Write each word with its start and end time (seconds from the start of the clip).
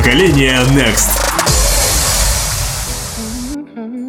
Поколение 0.00 0.56
Next. 0.74 1.10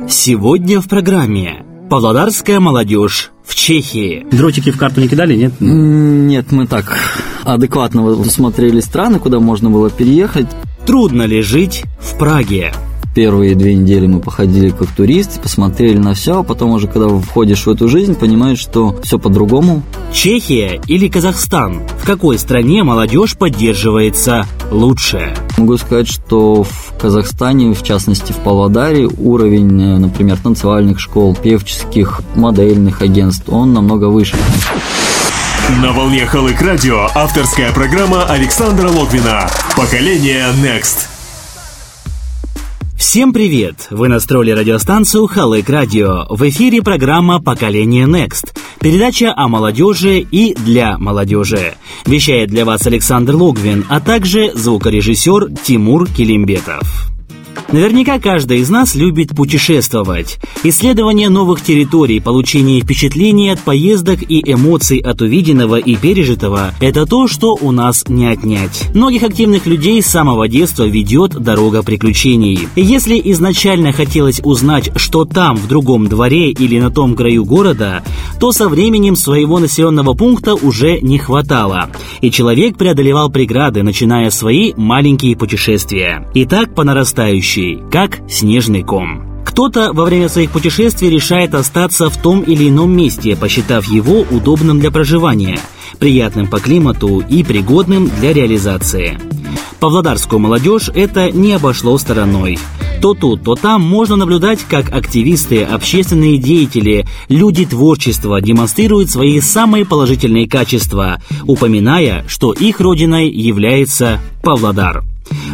Сегодня 0.08 0.80
в 0.80 0.88
программе 0.88 1.66
Павлодарская 1.90 2.62
молодежь 2.62 3.32
в 3.46 3.54
Чехии. 3.56 4.26
Дротики 4.32 4.72
в 4.72 4.78
карту 4.78 5.02
не 5.02 5.10
кидали, 5.10 5.36
нет? 5.36 5.52
Нет, 5.60 6.54
мы 6.54 6.66
так 6.66 6.98
адекватно 7.44 8.24
смотрели 8.24 8.80
страны, 8.80 9.20
куда 9.20 9.42
можно 9.42 9.70
было 9.70 9.90
переехать. 9.90 10.48
Трудно 10.86 11.24
ли 11.24 11.42
жить 11.42 11.84
в 12.00 12.18
Праге? 12.18 12.72
Первые 13.14 13.56
две 13.56 13.76
недели 13.76 14.08
мы 14.08 14.22
походили 14.22 14.70
как 14.70 14.88
туристы, 14.88 15.38
посмотрели 15.40 15.98
на 15.98 16.14
все, 16.14 16.40
а 16.40 16.44
потом 16.44 16.72
уже, 16.72 16.88
когда 16.88 17.10
входишь 17.10 17.66
в 17.66 17.70
эту 17.70 17.90
жизнь, 17.90 18.16
понимаешь, 18.16 18.60
что 18.60 18.96
все 19.04 19.20
по-другому. 19.20 19.84
Чехия 20.14 20.80
или 20.88 21.10
Казахстан? 21.10 21.82
В 22.02 22.06
какой 22.06 22.40
стране 22.40 22.84
молодежь 22.84 23.36
поддерживается 23.36 24.46
лучше? 24.72 25.36
Могу 25.58 25.78
сказать, 25.78 26.08
что 26.08 26.64
в 26.64 26.94
Казахстане, 27.00 27.74
в 27.74 27.84
частности 27.84 28.32
в 28.32 28.38
Павлодаре, 28.38 29.08
уровень, 29.08 29.82
э, 29.82 29.98
например, 29.98 30.38
танцевальных 30.38 31.02
школ, 31.02 31.36
певческих, 31.36 32.22
модельных 32.36 33.02
агентств, 33.02 33.50
он 33.50 33.74
намного 33.74 34.06
выше. 34.06 34.38
На 35.82 35.92
волне 35.92 36.26
Халык 36.26 36.62
Радио 36.62 37.08
авторская 37.14 37.74
программа 37.74 38.24
Александра 38.24 38.88
Логвина 38.88 39.50
«Поколение 39.76 40.48
Next». 40.64 41.11
Всем 43.02 43.34
привет! 43.34 43.88
Вы 43.90 44.10
настроили 44.10 44.52
радиостанцию 44.52 45.26
Халык 45.26 45.68
Радио. 45.70 46.28
В 46.30 46.48
эфире 46.50 46.84
программа 46.84 47.42
«Поколение 47.42 48.06
Next». 48.06 48.56
Передача 48.80 49.34
о 49.36 49.48
молодежи 49.48 50.20
и 50.20 50.54
для 50.54 51.00
молодежи. 51.00 51.74
Вещает 52.06 52.50
для 52.50 52.64
вас 52.64 52.86
Александр 52.86 53.34
Логвин, 53.34 53.86
а 53.90 54.02
также 54.02 54.52
звукорежиссер 54.54 55.50
Тимур 55.64 56.08
Килимбетов. 56.08 57.11
Наверняка 57.72 58.20
каждый 58.20 58.60
из 58.60 58.70
нас 58.70 58.96
любит 58.96 59.30
путешествовать. 59.30 60.40
Исследование 60.66 61.30
новых 61.30 61.62
территорий, 61.62 62.20
получение 62.20 62.82
впечатлений 62.82 63.50
от 63.50 63.62
поездок 63.62 64.20
и 64.28 64.44
эмоций 64.46 64.98
от 64.98 65.22
увиденного 65.22 65.78
и 65.78 65.96
пережитого– 65.96 66.74
это 66.82 67.06
то, 67.06 67.30
что 67.30 67.58
у 67.62 67.72
нас 67.72 68.04
не 68.10 68.28
отнять. 68.28 68.90
Многих 68.94 69.24
активных 69.24 69.68
людей 69.68 70.02
с 70.02 70.08
самого 70.08 70.50
детства 70.50 70.86
ведет 70.86 71.32
дорога 71.32 71.82
приключений. 71.82 72.68
Если 72.76 73.22
изначально 73.32 73.94
хотелось 73.94 74.42
узнать, 74.44 74.92
что 74.98 75.24
там, 75.24 75.56
в 75.56 75.70
другом 75.70 76.08
дворе 76.08 76.52
или 76.52 76.78
на 76.78 76.92
том 76.92 77.16
краю 77.16 77.46
города, 77.46 78.04
то 78.38 78.52
со 78.52 78.68
временем 78.68 79.16
своего 79.16 79.60
населенного 79.60 80.14
пункта 80.14 80.56
уже 80.56 81.00
не 81.00 81.18
хватало. 81.18 81.90
И 82.20 82.32
человек 82.32 82.78
преодолевал 82.78 83.30
преграды, 83.30 83.82
начиная 83.82 84.30
свои 84.30 84.74
маленькие 84.76 85.38
путешествия. 85.38 86.28
И 86.34 86.46
так 86.46 86.76
по 86.76 86.84
нарастающей 86.84 87.61
случай, 87.62 87.80
как 87.92 88.20
снежный 88.30 88.84
ком. 88.84 89.24
Кто-то 89.46 89.92
во 89.94 90.06
время 90.06 90.30
своих 90.30 90.52
путешествий 90.52 91.10
решает 91.10 91.54
остаться 91.54 92.10
в 92.10 92.18
том 92.18 92.42
или 92.42 92.70
ином 92.70 92.96
месте, 92.96 93.36
посчитав 93.36 93.86
его 93.88 94.22
удобным 94.32 94.80
для 94.80 94.92
проживания, 94.92 95.60
приятным 96.00 96.48
по 96.48 96.60
климату 96.60 97.24
и 97.28 97.44
пригодным 97.44 98.10
для 98.20 98.34
реализации. 98.34 99.20
Павлодарскую 99.80 100.40
молодежь 100.40 100.90
это 100.94 101.32
не 101.32 101.54
обошло 101.54 101.98
стороной. 101.98 102.60
То 103.02 103.16
тут, 103.16 103.44
то 103.44 103.56
там 103.56 103.82
можно 103.82 104.16
наблюдать, 104.16 104.60
как 104.70 104.94
активисты, 104.94 105.64
общественные 105.64 106.38
деятели, 106.38 107.06
люди 107.30 107.66
творчества 107.66 108.40
демонстрируют 108.42 109.10
свои 109.10 109.42
самые 109.42 109.86
положительные 109.86 110.48
качества, 110.48 111.20
упоминая, 111.44 112.24
что 112.28 112.54
их 112.54 112.80
родиной 112.80 113.30
является 113.30 114.20
Павлодар. 114.44 115.04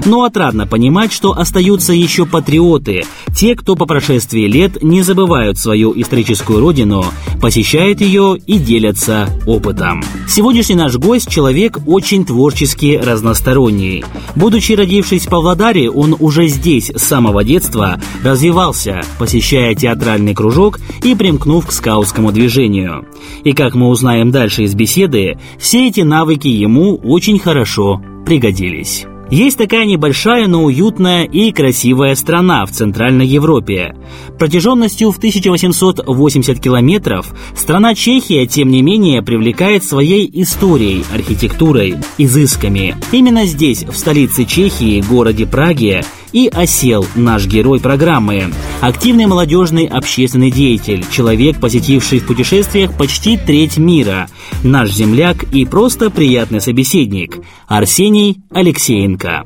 Но 0.06 0.23
отрадно 0.23 0.67
понимать, 0.67 1.11
что 1.11 1.38
остаются 1.38 1.94
еще 1.94 2.25
патриоты, 2.25 3.03
те, 3.36 3.56
кто 3.56 3.75
по 3.75 3.86
прошествии 3.86 4.47
лет 4.47 4.81
не 4.84 5.02
забывают 5.02 5.58
свою 5.58 5.94
историческую 6.00 6.59
родину, 6.59 7.06
посещают 7.41 8.01
ее 8.01 8.38
и 8.46 8.57
делятся 8.57 9.29
опытом. 9.46 10.03
Сегодняшний 10.28 10.75
наш 10.75 10.96
гость– 10.96 11.29
человек 11.29 11.79
очень 11.85 12.25
творчески 12.25 13.00
разносторонний. 13.01 14.03
Будучи 14.35 14.74
родившись 14.74 15.28
в 15.28 15.29
Павлодаре, 15.29 15.90
он 15.90 16.16
уже 16.19 16.47
здесь 16.47 16.91
с 16.96 17.03
самого 17.03 17.44
детства 17.44 18.00
развивался, 18.24 19.01
посещая 19.19 19.75
театральный 19.75 20.34
кружок 20.34 20.80
и 21.03 21.16
примкнув 21.16 21.68
к 21.68 21.72
скаутскому 21.72 22.31
движению. 22.31 23.06
И 23.44 23.53
как 23.53 23.75
мы 23.75 23.88
узнаем 23.90 24.31
дальше 24.31 24.63
из 24.63 24.75
беседы, 24.75 25.38
все 25.59 25.88
эти 25.88 26.01
навыки 26.01 26.47
ему 26.47 26.96
очень 26.96 27.40
хорошо 27.40 28.01
пригодились. 28.25 29.06
Есть 29.29 29.57
такая 29.57 29.85
небольшая, 29.85 30.47
но 30.47 30.63
уютная 30.63 31.23
и 31.25 31.51
красивая 31.51 32.15
страна 32.15 32.65
в 32.65 32.71
Центральной 32.71 33.27
Европе. 33.27 33.93
Протяженностью 34.39 35.11
в 35.11 35.17
1880 35.17 36.59
километров 36.61 37.33
страна 37.53 37.93
Чехия, 37.93 38.47
тем 38.47 38.69
не 38.69 38.81
менее, 38.81 39.21
привлекает 39.21 39.83
своей 39.83 40.29
историей, 40.41 41.03
архитектурой, 41.13 41.97
изысками. 42.17 42.95
Именно 43.11 43.45
здесь, 43.45 43.83
в 43.83 43.97
столице 43.97 44.45
Чехии, 44.45 45.03
городе 45.09 45.45
Праге, 45.45 46.05
и 46.31 46.47
осел 46.47 47.05
наш 47.15 47.45
герой 47.45 47.79
программы. 47.79 48.51
Активный 48.81 49.25
молодежный 49.25 49.85
общественный 49.85 50.51
деятель, 50.51 51.05
человек, 51.11 51.59
посетивший 51.59 52.19
в 52.19 52.27
путешествиях 52.27 52.95
почти 52.97 53.38
треть 53.38 53.77
мира, 53.77 54.27
наш 54.63 54.91
земляк 54.91 55.43
и 55.53 55.65
просто 55.65 56.09
приятный 56.09 56.61
собеседник 56.61 57.39
Арсений 57.67 58.41
Алексеенко. 58.51 59.45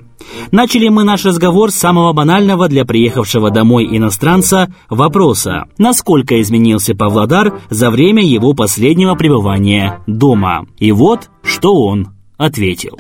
Начали 0.52 0.88
мы 0.90 1.04
наш 1.04 1.26
разговор 1.26 1.72
с 1.72 1.76
самого 1.76 2.14
банального 2.14 2.68
для 2.68 2.86
приехавшего 2.86 3.52
домой 3.52 3.88
иностранца 3.90 4.74
вопроса, 4.90 5.66
насколько 5.78 6.42
изменился 6.42 6.96
Павлодар 6.96 7.60
за 7.70 7.90
время 7.90 8.24
его 8.24 8.54
последнего 8.54 9.16
пребывания 9.16 10.02
дома. 10.08 10.66
И 10.78 10.92
вот, 10.92 11.30
что 11.44 11.76
он 11.76 12.10
ответил 12.38 12.98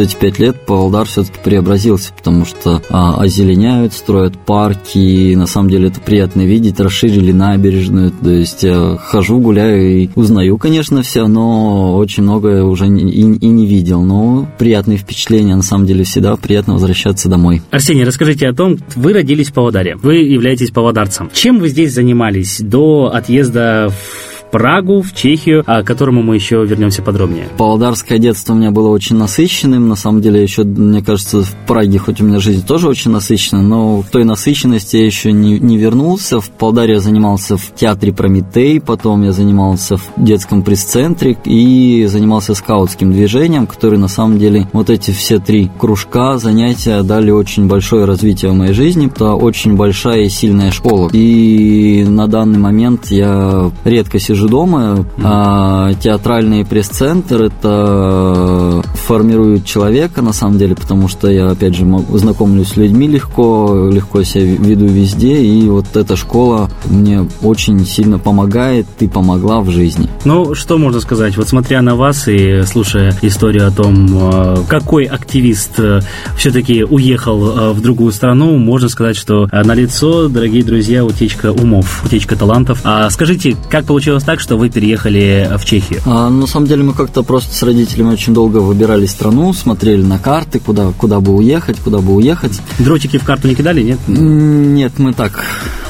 эти 0.00 0.16
пять 0.16 0.38
лет 0.38 0.66
Павлодар 0.66 1.06
все-таки 1.06 1.38
преобразился, 1.42 2.12
потому 2.12 2.44
что 2.44 2.82
а, 2.90 3.20
озеленяют, 3.20 3.92
строят 3.92 4.38
парки, 4.38 4.98
и 4.98 5.36
на 5.36 5.46
самом 5.46 5.70
деле 5.70 5.88
это 5.88 6.00
приятно 6.00 6.42
видеть, 6.42 6.80
расширили 6.80 7.32
набережную, 7.32 8.10
то 8.10 8.30
есть 8.30 8.62
я 8.62 8.98
хожу, 9.00 9.38
гуляю 9.38 10.04
и 10.04 10.10
узнаю, 10.14 10.58
конечно, 10.58 11.02
все, 11.02 11.26
но 11.26 11.96
очень 11.96 12.22
многое 12.22 12.64
уже 12.64 12.86
и, 12.86 13.20
и 13.20 13.46
не 13.46 13.66
видел, 13.66 14.02
но 14.02 14.48
приятные 14.58 14.98
впечатления, 14.98 15.56
на 15.56 15.62
самом 15.62 15.86
деле 15.86 16.04
всегда 16.04 16.36
приятно 16.36 16.74
возвращаться 16.74 17.28
домой. 17.28 17.62
Арсений, 17.70 18.04
расскажите 18.04 18.48
о 18.48 18.54
том, 18.54 18.78
вы 18.96 19.12
родились 19.12 19.48
в 19.48 19.54
Павлодаре, 19.54 19.96
вы 19.96 20.16
являетесь 20.16 20.70
павлодарцем. 20.70 21.30
Чем 21.32 21.58
вы 21.58 21.68
здесь 21.68 21.92
занимались 21.92 22.60
до 22.60 23.10
отъезда 23.12 23.90
в 23.90 24.37
Прагу, 24.50 25.02
в 25.02 25.12
Чехию, 25.14 25.64
к 25.64 25.82
которому 25.84 26.22
мы 26.22 26.34
еще 26.34 26.64
вернемся 26.64 27.02
подробнее. 27.02 27.48
Павлодарское 27.56 28.18
детство 28.18 28.52
у 28.52 28.56
меня 28.56 28.70
было 28.70 28.88
очень 28.88 29.16
насыщенным. 29.16 29.88
На 29.88 29.96
самом 29.96 30.20
деле, 30.20 30.42
еще, 30.42 30.64
мне 30.64 31.02
кажется, 31.02 31.42
в 31.42 31.54
Праге, 31.66 31.98
хоть 31.98 32.20
у 32.20 32.24
меня 32.24 32.38
жизнь 32.38 32.66
тоже 32.66 32.88
очень 32.88 33.10
насыщенная, 33.10 33.62
но 33.62 34.00
в 34.00 34.08
той 34.08 34.24
насыщенности 34.24 34.96
я 34.96 35.06
еще 35.06 35.32
не, 35.32 35.58
не 35.58 35.76
вернулся. 35.76 36.40
В 36.40 36.50
Павлодаре 36.50 36.94
я 36.94 37.00
занимался 37.00 37.56
в 37.56 37.74
театре 37.74 38.12
Прометей, 38.12 38.80
потом 38.80 39.22
я 39.22 39.32
занимался 39.32 39.96
в 39.96 40.02
детском 40.16 40.62
пресс-центре 40.62 41.36
и 41.44 42.06
занимался 42.06 42.54
скаутским 42.54 43.12
движением, 43.12 43.66
который 43.66 43.98
на 43.98 44.08
самом 44.08 44.38
деле 44.38 44.68
вот 44.72 44.90
эти 44.90 45.10
все 45.10 45.38
три 45.38 45.70
кружка, 45.78 46.38
занятия 46.38 47.02
дали 47.02 47.30
очень 47.30 47.66
большое 47.66 48.04
развитие 48.04 48.50
в 48.50 48.54
моей 48.54 48.72
жизни. 48.72 49.08
Это 49.08 49.34
очень 49.34 49.76
большая 49.76 50.22
и 50.22 50.28
сильная 50.28 50.70
школа. 50.70 51.10
И 51.12 52.04
на 52.08 52.26
данный 52.28 52.58
момент 52.58 53.06
я 53.06 53.70
редко 53.84 54.18
сижу 54.18 54.37
же 54.38 54.48
дома. 54.48 55.04
А 55.22 55.92
театральный 55.94 56.64
пресс-центр 56.64 57.42
это 57.42 58.82
формирует 58.94 59.64
человека 59.64 60.22
на 60.22 60.32
самом 60.32 60.58
деле, 60.58 60.74
потому 60.74 61.08
что 61.08 61.30
я 61.30 61.50
опять 61.50 61.74
же 61.74 61.86
знакомлюсь 62.12 62.68
с 62.68 62.76
людьми 62.76 63.08
легко, 63.08 63.88
легко 63.92 64.22
себя 64.22 64.44
веду 64.44 64.86
везде, 64.86 65.42
и 65.42 65.68
вот 65.68 65.96
эта 65.96 66.16
школа 66.16 66.70
мне 66.86 67.26
очень 67.42 67.84
сильно 67.84 68.18
помогает 68.18 68.86
и 69.00 69.08
помогла 69.08 69.60
в 69.60 69.70
жизни. 69.70 70.08
Ну, 70.24 70.54
что 70.54 70.78
можно 70.78 71.00
сказать? 71.00 71.36
Вот 71.36 71.48
смотря 71.48 71.82
на 71.82 71.96
вас 71.96 72.28
и 72.28 72.62
слушая 72.62 73.14
историю 73.22 73.66
о 73.66 73.70
том, 73.70 74.06
э, 74.10 74.56
какой 74.68 75.04
активист 75.04 75.78
э, 75.78 76.00
все-таки 76.36 76.84
уехал 76.84 77.48
э, 77.48 77.72
в 77.72 77.80
другую 77.80 78.12
страну, 78.12 78.56
можно 78.58 78.88
сказать, 78.88 79.16
что 79.16 79.48
на 79.52 79.74
лицо, 79.74 80.28
дорогие 80.28 80.62
друзья, 80.62 81.04
утечка 81.04 81.52
умов, 81.52 82.04
утечка 82.04 82.36
талантов. 82.36 82.80
А 82.84 83.08
скажите, 83.10 83.56
как 83.70 83.84
получилось 83.84 84.24
так, 84.28 84.40
что 84.40 84.58
вы 84.58 84.68
переехали 84.68 85.50
в 85.56 85.64
Чехию? 85.64 86.02
А, 86.04 86.28
на 86.28 86.46
самом 86.46 86.66
деле 86.66 86.82
мы 86.82 86.92
как-то 86.92 87.22
просто 87.22 87.56
с 87.56 87.62
родителями 87.62 88.12
очень 88.12 88.34
долго 88.34 88.58
выбирали 88.58 89.06
страну, 89.06 89.54
смотрели 89.54 90.02
на 90.02 90.18
карты, 90.18 90.60
куда, 90.60 90.92
куда 90.92 91.20
бы 91.20 91.32
уехать, 91.32 91.78
куда 91.78 92.00
бы 92.00 92.12
уехать. 92.12 92.60
Дротики 92.78 93.16
в 93.16 93.24
карту 93.24 93.48
не 93.48 93.54
кидали, 93.54 93.82
нет? 93.82 93.98
Нет, 94.06 94.98
мы 94.98 95.14
так 95.14 95.42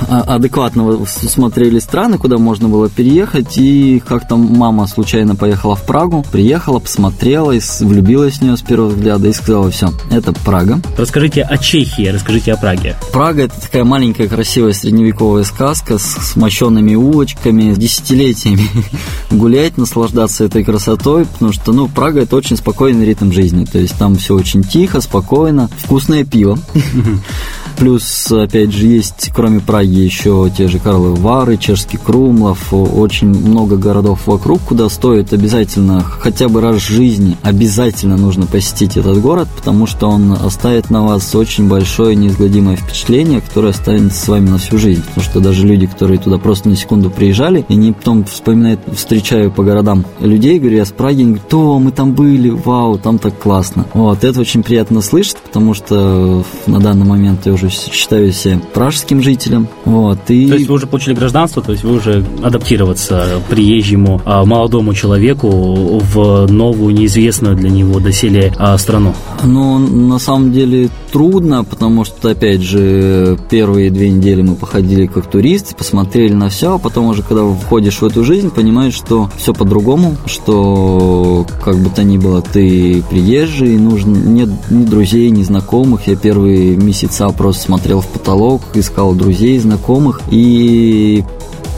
а, 0.09 0.21
адекватно 0.21 1.05
смотрели 1.07 1.81
страны, 1.81 2.17
куда 2.19 2.39
можно 2.39 2.69
было 2.69 2.89
переехать, 2.89 3.59
и 3.59 4.01
как-то 4.07 4.37
мама 4.37 4.87
случайно 4.87 5.35
поехала 5.35 5.75
в 5.75 5.85
Прагу, 5.85 6.25
приехала, 6.31 6.79
посмотрела, 6.79 7.51
и 7.51 7.61
влюбилась 7.81 8.35
в 8.35 8.43
нее 8.43 8.57
с 8.57 8.63
первого 8.63 8.91
взгляда 8.91 9.29
и 9.29 9.33
сказала, 9.33 9.71
все, 9.73 9.89
это 10.13 10.33
Прага. 10.33 10.81
Расскажите 10.97 11.43
о 11.43 11.59
Чехии, 11.59 12.07
расскажите 12.07 12.53
о 12.53 12.57
Праге. 12.57 12.97
Прага– 13.13 13.43
это 13.45 13.61
такая 13.61 13.83
маленькая 13.83 14.29
красивая 14.29 14.73
средневековая 14.73 15.43
сказка 15.43 15.99
с 15.99 16.37
мощенными 16.37 16.95
улочками, 16.95 17.75
с 17.75 17.79
десятилетиями 18.29 18.69
гулять, 19.31 19.77
наслаждаться 19.77 20.45
этой 20.45 20.65
красотой, 20.65 21.27
потому 21.27 21.53
что, 21.53 21.73
ну, 21.73 21.89
Прага– 21.89 22.21
это 22.23 22.37
очень 22.37 22.57
спокойный 22.57 23.07
ритм 23.07 23.33
жизни, 23.33 23.65
то 23.65 23.79
есть 23.79 23.97
там 23.97 24.17
все 24.17 24.35
очень 24.35 24.63
тихо, 24.63 25.01
спокойно, 25.01 25.69
вкусное 25.79 26.25
пиво. 26.25 26.59
Плюс, 27.79 28.33
опять 28.33 28.73
же, 28.73 28.87
есть, 28.87 29.31
кроме 29.33 29.61
Праги, 29.61 30.01
еще 30.01 30.51
те 30.57 30.67
же 30.67 30.81
Карловы 30.81 31.15
Вары, 31.15 31.57
Чешский 31.57 31.97
Крумлов, 31.97 32.73
очень 32.73 33.29
много 33.29 33.77
городов 33.77 34.27
вокруг, 34.27 34.61
куда 34.63 34.89
стоит 34.89 35.33
обязательно, 35.33 36.03
хотя 36.03 36.49
бы 36.49 36.61
раз 36.61 36.77
в 36.77 36.89
жизни, 36.89 37.37
обязательно 37.43 38.17
нужно 38.17 38.47
посетить 38.47 38.97
этот 38.97 39.21
город, 39.21 39.47
потому 39.57 39.87
что 39.87 40.09
он 40.09 40.33
оставит 40.33 40.91
на 40.91 41.05
вас 41.05 41.33
очень 41.37 41.69
большое 41.69 42.17
неизгладимое 42.17 42.75
впечатление, 42.75 43.41
которое 43.41 43.69
останется 43.69 44.25
с 44.25 44.27
вами 44.27 44.49
на 44.49 44.59
всю 44.59 44.77
жизнь. 44.77 45.03
Потому 45.03 45.25
что 45.25 45.41
даже 45.41 45.65
люди, 45.65 45.87
которые 45.87 46.19
туда 46.19 46.39
просто 46.39 46.69
на 46.69 46.75
секунду 46.75 47.11
приезжали, 47.11 47.65
и 47.69 47.75
они 47.75 47.93
потом 47.93 48.25
вспоминают, 48.25 48.81
встречаю 48.93 49.53
по 49.53 49.63
городам 49.63 50.05
людей, 50.19 50.59
говорю, 50.59 50.79
я 50.79 50.85
с 50.85 50.91
Праги, 50.91 51.21
они 51.21 51.31
говорят, 51.35 51.49
то, 51.49 51.79
мы 51.79 51.93
там 51.93 52.13
были, 52.13 52.51
вау, 52.51 52.99
там 52.99 53.19
так 53.19 53.39
классно. 53.39 53.87
Вот, 53.95 54.25
это 54.25 54.41
очень 54.41 54.65
приятно 54.65 55.01
слышать, 55.01 55.37
потому 55.37 55.75
что 55.75 56.45
на 56.67 56.81
данный 56.81 57.07
момент 57.07 57.47
я 57.47 57.53
уже 57.53 57.68
считаю 57.69 58.33
себя 58.33 58.61
пражским 58.75 59.23
жителем. 59.23 59.69
Вот, 59.85 60.19
и... 60.29 60.49
То 60.49 60.55
есть 60.55 60.69
вы 60.69 60.75
уже 60.75 60.87
получили 60.87 61.15
гражданство, 61.15 61.63
то 61.63 61.73
есть 61.73 61.85
вы 61.85 61.97
уже 61.97 62.25
адаптироваться 62.43 63.43
приезжему 63.49 64.21
а, 64.25 64.45
молодому 64.45 64.95
человеку 64.95 65.49
в 65.49 66.47
новую, 66.51 66.95
неизвестную 66.95 67.57
для 67.57 67.71
него 67.71 68.01
доселе 68.01 68.53
а, 68.57 68.77
страну? 68.79 69.15
Ну, 69.45 69.79
на 69.79 70.19
самом 70.19 70.53
деле 70.53 70.91
трудно, 71.13 71.65
потому 71.65 72.05
что, 72.05 72.31
опять 72.31 72.63
же, 72.63 73.39
первые 73.51 73.91
две 73.91 74.11
недели 74.11 74.43
мы 74.43 74.55
походили 74.55 75.07
как 75.07 75.31
туристы, 75.31 75.75
посмотрели 75.75 76.33
на 76.33 76.49
все, 76.49 76.75
а 76.75 76.79
потом 76.79 77.07
уже, 77.07 77.23
когда 77.23 77.45
входишь 77.49 78.01
в 78.01 78.05
эту 78.05 78.25
жизнь, 78.25 78.51
понимаешь, 78.51 78.95
что 78.95 79.31
все 79.37 79.55
по-другому, 79.55 80.17
что 80.27 81.47
как 81.65 81.77
бы 81.79 81.91
то 81.91 82.05
ни 82.05 82.19
было, 82.19 82.43
ты 82.43 83.03
приезжий, 83.09 83.77
нужно, 83.79 84.17
нет 84.17 84.49
ни 84.71 84.85
друзей, 84.85 85.31
ни 85.31 85.43
знакомых. 85.43 86.07
Я 86.07 86.17
первые 86.17 86.77
месяца 86.77 87.29
просто 87.31 87.58
смотрел 87.59 88.01
в 88.01 88.07
потолок, 88.07 88.63
искал 88.75 89.15
друзей, 89.15 89.59
знакомых, 89.59 90.23
и 90.31 91.25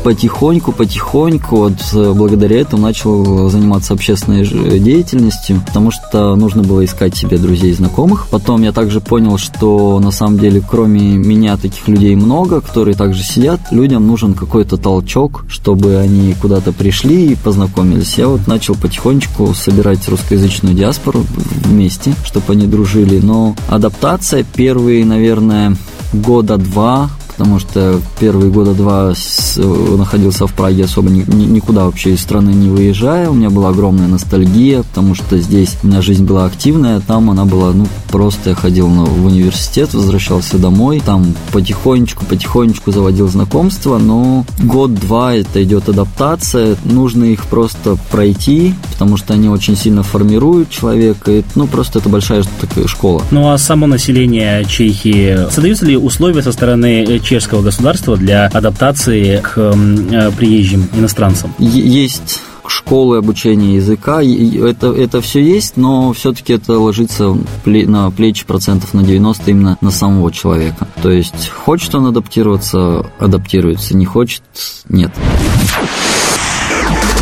потихоньку, 0.03 0.73
потихоньку, 0.73 1.57
вот 1.57 1.75
э, 1.93 2.13
благодаря 2.15 2.61
этому 2.61 2.83
начал 2.83 3.49
заниматься 3.49 3.95
общественной 3.95 4.47
деятельностью, 4.79 5.63
потому 5.67 5.91
что 5.91 6.35
нужно 6.37 6.63
было 6.63 6.85
искать 6.85 7.17
себе 7.17 7.39
друзей 7.39 7.71
и 7.71 7.75
знакомых. 7.75 8.29
Потом 8.29 8.63
я 8.63 8.73
также 8.73 9.01
понял, 9.01 9.39
что 9.39 10.01
на 10.01 10.11
самом 10.11 10.39
деле 10.39 10.63
кроме 10.67 11.17
меня 11.17 11.57
таких 11.57 11.89
людей 11.89 12.15
много, 12.17 12.61
которые 12.61 12.95
также 12.95 13.23
сидят. 13.23 13.61
Людям 13.71 14.07
нужен 14.07 14.35
какой-то 14.35 14.77
толчок, 14.77 15.45
чтобы 15.49 15.97
они 15.97 16.35
куда-то 16.35 16.73
пришли 16.73 17.33
и 17.33 17.37
познакомились. 17.37 18.15
Я 18.19 18.29
вот 18.29 18.47
начал 18.47 18.75
потихонечку 18.75 19.55
собирать 19.55 20.09
русскоязычную 20.09 20.75
диаспору 20.75 21.25
вместе, 21.65 22.15
чтобы 22.25 22.53
они 22.53 22.67
дружили. 22.67 23.21
Но 23.21 23.55
адаптация 23.69 24.45
первые, 24.45 25.05
наверное, 25.05 25.77
года 26.13 26.57
два 26.57 27.11
потому 27.41 27.59
что 27.59 27.99
первые 28.19 28.51
года 28.51 28.75
два 28.75 29.15
находился 29.57 30.47
в 30.47 30.53
Праге, 30.53 30.85
особо 30.85 31.09
ни, 31.09 31.25
ни, 31.27 31.47
никуда 31.47 31.87
вообще 31.87 32.11
из 32.11 32.21
страны 32.21 32.51
не 32.51 32.69
выезжая. 32.69 33.31
У 33.31 33.33
меня 33.33 33.49
была 33.49 33.71
огромная 33.71 34.09
ностальгия, 34.09 34.83
потому 34.83 35.15
что 35.15 35.39
здесь 35.39 35.79
у 35.83 35.87
меня 35.87 36.03
жизнь 36.03 36.27
была 36.27 36.45
активная, 36.45 37.01
там 37.01 37.31
она 37.31 37.47
была, 37.47 37.73
ну, 37.73 37.87
просто 38.11 38.51
я 38.51 38.55
ходил 38.55 38.89
на, 38.89 39.05
в 39.05 39.25
университет, 39.25 39.95
возвращался 39.95 40.59
домой, 40.59 41.03
там 41.03 41.35
потихонечку, 41.51 42.27
потихонечку 42.27 42.93
заводил 42.93 43.27
знакомства, 43.27 43.97
но 43.97 44.45
год-два 44.63 45.35
это 45.35 45.63
идет 45.63 45.89
адаптация, 45.89 46.77
нужно 46.85 47.25
их 47.25 47.47
просто 47.47 47.97
пройти, 48.11 48.75
потому 48.93 49.17
что 49.17 49.33
они 49.33 49.49
очень 49.49 49.79
сильно 49.79 50.03
формируют 50.03 50.69
человека, 50.69 51.33
и, 51.33 51.43
ну, 51.55 51.67
просто 51.67 52.01
это 52.01 52.11
большая 52.11 52.43
такая 52.61 52.87
школа. 52.87 53.23
Ну, 53.31 53.51
а 53.51 53.57
само 53.57 53.87
население 53.87 54.63
Чехии, 54.67 55.51
создаются 55.51 55.87
ли 55.87 55.97
условия 55.97 56.43
со 56.43 56.53
стороны 56.53 57.19
чешского 57.31 57.63
государства 57.63 58.17
для 58.17 58.47
адаптации 58.47 59.41
к 59.41 59.57
э, 59.57 60.31
приезжим 60.37 60.89
иностранцам? 60.93 61.55
Есть 61.61 62.41
школы 62.67 63.19
обучения 63.19 63.77
языка, 63.77 64.21
это, 64.21 64.89
это 64.93 65.21
все 65.21 65.41
есть, 65.41 65.77
но 65.77 66.13
все-таки 66.13 66.55
это 66.55 66.77
ложится 66.79 67.37
на 67.65 68.11
плечи 68.11 68.45
процентов 68.45 68.95
на 68.95 69.05
90 69.05 69.49
именно 69.49 69.79
на 69.81 69.93
самого 69.93 70.33
человека. 70.33 70.89
То 71.03 71.11
есть, 71.11 71.49
хочет 71.51 71.95
он 71.95 72.07
адаптироваться, 72.07 73.07
адаптируется, 73.21 73.97
не 73.97 74.07
хочет, 74.07 74.43
нет. 74.89 75.13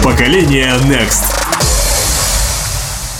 Поколение 0.02 0.72
Next. 0.88 1.47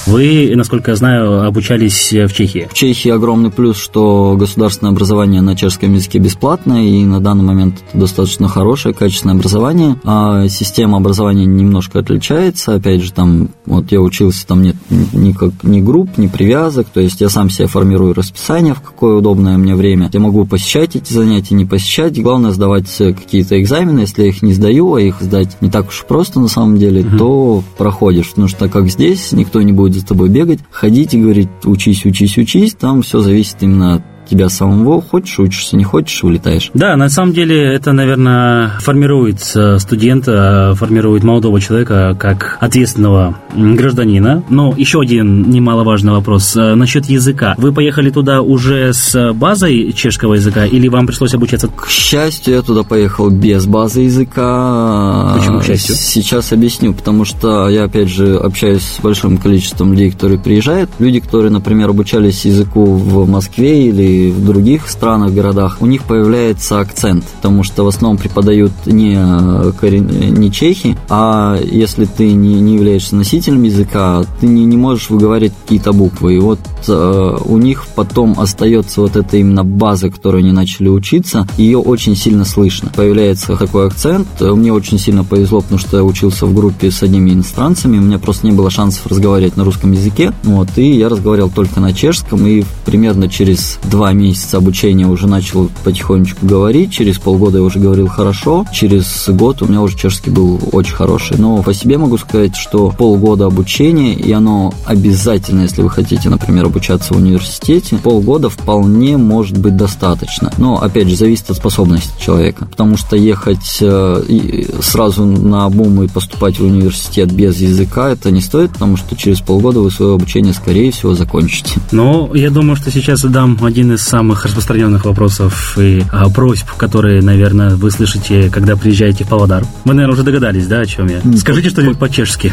Вы, 0.08 0.54
насколько 0.56 0.92
я 0.92 0.96
знаю, 0.96 1.46
обучались 1.46 2.12
в 2.12 2.32
Чехии. 2.32 2.66
В 2.70 2.72
Чехии 2.72 3.10
огромный 3.10 3.50
плюс, 3.50 3.76
что 3.76 4.36
государственное 4.38 4.90
образование 4.90 5.42
на 5.42 5.54
чешском 5.54 5.92
языке 5.92 6.18
бесплатное, 6.18 6.82
и 6.82 7.04
на 7.04 7.20
данный 7.20 7.44
момент 7.44 7.82
это 7.90 7.98
достаточно 7.98 8.48
хорошее, 8.48 8.94
качественное 8.94 9.34
образование. 9.34 9.96
А 10.04 10.48
система 10.48 10.96
образования 10.96 11.44
немножко 11.44 11.98
отличается. 11.98 12.76
Опять 12.76 13.02
же, 13.02 13.12
там, 13.12 13.50
вот 13.66 13.92
я 13.92 14.00
учился, 14.00 14.46
там 14.46 14.62
нет 14.62 14.76
ни, 14.88 15.34
ни 15.62 15.80
групп, 15.82 16.16
ни 16.16 16.26
привязок, 16.26 16.86
то 16.88 17.00
есть 17.00 17.20
я 17.20 17.28
сам 17.28 17.50
себе 17.50 17.66
формирую 17.66 18.14
расписание, 18.14 18.72
в 18.72 18.80
какое 18.80 19.14
удобное 19.16 19.58
мне 19.58 19.74
время. 19.74 20.08
Я 20.10 20.20
могу 20.20 20.46
посещать 20.46 20.96
эти 20.96 21.12
занятия, 21.12 21.54
не 21.54 21.66
посещать. 21.66 22.18
Главное 22.18 22.52
сдавать 22.52 22.88
какие-то 22.96 23.60
экзамены. 23.60 24.00
Если 24.00 24.22
я 24.22 24.28
их 24.28 24.40
не 24.40 24.54
сдаю, 24.54 24.94
а 24.94 25.02
их 25.02 25.16
сдать 25.20 25.60
не 25.60 25.68
так 25.68 25.88
уж 25.88 26.06
просто 26.08 26.40
на 26.40 26.48
самом 26.48 26.78
деле, 26.78 27.02
угу. 27.02 27.18
то 27.18 27.64
проходишь. 27.76 28.30
Потому 28.30 28.48
что 28.48 28.70
как 28.70 28.88
здесь 28.88 29.32
никто 29.32 29.60
не 29.60 29.72
будет 29.72 29.97
за 29.98 30.06
тобой 30.06 30.28
бегать, 30.28 30.60
ходить 30.70 31.14
и 31.14 31.20
говорить, 31.20 31.48
учись, 31.64 32.04
учись, 32.04 32.38
учись, 32.38 32.74
там 32.74 33.02
все 33.02 33.20
зависит 33.20 33.56
именно 33.62 33.96
от 33.96 34.17
тебя 34.28 34.48
самого, 34.48 35.02
хочешь 35.02 35.38
учишься, 35.38 35.76
не 35.76 35.84
хочешь, 35.84 36.22
улетаешь. 36.22 36.70
Да, 36.74 36.96
на 36.96 37.08
самом 37.08 37.32
деле 37.32 37.74
это, 37.74 37.92
наверное, 37.92 38.72
формирует 38.80 39.40
студента, 39.40 40.74
формирует 40.76 41.24
молодого 41.24 41.60
человека 41.60 42.16
как 42.18 42.58
ответственного 42.60 43.38
гражданина. 43.54 44.42
Но 44.48 44.74
еще 44.76 45.00
один 45.00 45.50
немаловажный 45.50 46.12
вопрос 46.12 46.56
э, 46.56 46.74
насчет 46.74 47.06
языка. 47.06 47.54
Вы 47.58 47.72
поехали 47.72 48.10
туда 48.10 48.42
уже 48.42 48.92
с 48.92 49.32
базой 49.32 49.92
чешского 49.92 50.34
языка 50.34 50.66
или 50.66 50.88
вам 50.88 51.06
пришлось 51.06 51.34
обучаться? 51.34 51.68
К 51.68 51.88
счастью, 51.88 52.54
я 52.54 52.62
туда 52.62 52.82
поехал 52.82 53.30
без 53.30 53.66
базы 53.66 54.02
языка. 54.02 55.34
Почему 55.38 55.60
к 55.60 55.64
счастью? 55.64 55.94
Сейчас 55.94 56.52
объясню, 56.52 56.92
потому 56.94 57.24
что 57.24 57.68
я, 57.68 57.84
опять 57.84 58.08
же, 58.08 58.36
общаюсь 58.36 58.82
с 58.82 59.00
большим 59.00 59.38
количеством 59.38 59.92
людей, 59.92 60.10
которые 60.10 60.38
приезжают. 60.38 60.90
Люди, 60.98 61.20
которые, 61.20 61.50
например, 61.50 61.90
обучались 61.90 62.44
языку 62.44 62.84
в 62.84 63.28
Москве 63.28 63.88
или 63.88 64.17
в 64.26 64.44
других 64.44 64.88
странах, 64.88 65.32
городах, 65.32 65.78
у 65.80 65.86
них 65.86 66.04
появляется 66.04 66.80
акцент, 66.80 67.24
потому 67.24 67.62
что 67.62 67.84
в 67.84 67.88
основном 67.88 68.18
преподают 68.18 68.72
не, 68.86 69.14
не 69.14 70.52
чехи, 70.52 70.96
а 71.08 71.58
если 71.60 72.04
ты 72.04 72.32
не, 72.32 72.60
не 72.60 72.74
являешься 72.74 73.16
носителем 73.16 73.62
языка, 73.62 74.24
ты 74.40 74.46
не, 74.46 74.64
не 74.64 74.76
можешь 74.76 75.10
выговаривать 75.10 75.52
какие-то 75.62 75.92
буквы. 75.92 76.36
И 76.36 76.38
вот 76.38 76.60
э, 76.86 77.36
у 77.44 77.58
них 77.58 77.86
потом 77.94 78.38
остается 78.38 79.00
вот 79.00 79.16
эта 79.16 79.36
именно 79.36 79.64
база, 79.64 80.10
которую 80.10 80.40
они 80.40 80.52
начали 80.52 80.88
учиться, 80.88 81.46
ее 81.56 81.78
очень 81.78 82.16
сильно 82.16 82.44
слышно. 82.44 82.90
Появляется 82.94 83.56
такой 83.56 83.86
акцент. 83.86 84.28
Мне 84.40 84.72
очень 84.72 84.98
сильно 84.98 85.24
повезло, 85.24 85.60
потому 85.60 85.78
что 85.78 85.96
я 85.96 86.04
учился 86.04 86.46
в 86.46 86.54
группе 86.54 86.90
с 86.90 87.02
одними 87.02 87.30
иностранцами, 87.30 87.98
у 87.98 88.02
меня 88.02 88.18
просто 88.18 88.46
не 88.46 88.52
было 88.52 88.70
шансов 88.70 89.06
разговаривать 89.06 89.56
на 89.56 89.64
русском 89.64 89.92
языке, 89.92 90.32
вот, 90.42 90.68
и 90.76 90.92
я 90.92 91.08
разговаривал 91.08 91.50
только 91.50 91.80
на 91.80 91.92
чешском, 91.92 92.46
и 92.46 92.64
примерно 92.84 93.28
через 93.28 93.78
два 93.84 94.07
два 94.08 94.14
месяца 94.14 94.56
обучения 94.56 95.06
уже 95.06 95.26
начал 95.26 95.68
потихонечку 95.84 96.46
говорить, 96.46 96.92
через 96.92 97.18
полгода 97.18 97.58
я 97.58 97.64
уже 97.64 97.78
говорил 97.78 98.08
хорошо, 98.08 98.64
через 98.72 99.28
год 99.28 99.60
у 99.60 99.66
меня 99.66 99.82
уже 99.82 99.98
чешский 99.98 100.30
был 100.30 100.58
очень 100.72 100.94
хороший. 100.94 101.36
Но 101.36 101.62
по 101.62 101.74
себе 101.74 101.98
могу 101.98 102.16
сказать, 102.16 102.56
что 102.56 102.90
полгода 102.96 103.44
обучения, 103.46 104.14
и 104.14 104.32
оно 104.32 104.72
обязательно, 104.86 105.62
если 105.62 105.82
вы 105.82 105.90
хотите, 105.90 106.30
например, 106.30 106.66
обучаться 106.66 107.12
в 107.12 107.18
университете, 107.18 107.96
полгода 107.96 108.48
вполне 108.48 109.18
может 109.18 109.58
быть 109.58 109.76
достаточно. 109.76 110.50
Но, 110.56 110.80
опять 110.80 111.08
же, 111.08 111.16
зависит 111.16 111.50
от 111.50 111.58
способности 111.58 112.12
человека, 112.18 112.64
потому 112.64 112.96
что 112.96 113.14
ехать 113.14 113.78
э, 113.82 114.64
сразу 114.80 115.26
на 115.26 115.68
бум 115.68 116.02
и 116.02 116.08
поступать 116.08 116.58
в 116.58 116.64
университет 116.64 117.30
без 117.30 117.58
языка, 117.58 118.08
это 118.08 118.30
не 118.30 118.40
стоит, 118.40 118.70
потому 118.70 118.96
что 118.96 119.16
через 119.16 119.40
полгода 119.40 119.80
вы 119.80 119.90
свое 119.90 120.14
обучение, 120.14 120.54
скорее 120.54 120.92
всего, 120.92 121.14
закончите. 121.14 121.74
Ну, 121.92 122.34
я 122.34 122.50
думаю, 122.50 122.76
что 122.76 122.90
сейчас 122.90 123.20
задам 123.20 123.58
один 123.60 123.92
из 123.92 123.97
из 123.98 124.04
самых 124.04 124.44
распространенных 124.44 125.04
вопросов 125.04 125.76
и 125.76 126.04
а, 126.12 126.30
просьб, 126.30 126.70
которые, 126.76 127.20
наверное, 127.20 127.74
вы 127.74 127.90
слышите, 127.90 128.48
когда 128.48 128.76
приезжаете 128.76 129.24
в 129.24 129.28
Павлодар. 129.28 129.64
Вы, 129.84 129.94
наверное, 129.94 130.14
уже 130.14 130.22
догадались, 130.22 130.66
да, 130.68 130.80
о 130.80 130.86
чем 130.86 131.08
я? 131.08 131.20
Скажите 131.36 131.70
что-нибудь 131.70 131.98
по-чешски. 131.98 132.52